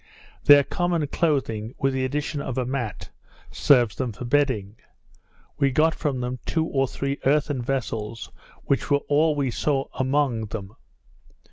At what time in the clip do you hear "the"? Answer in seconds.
1.93-2.03